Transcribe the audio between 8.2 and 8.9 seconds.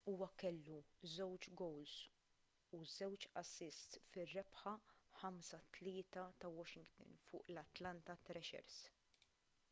thrashers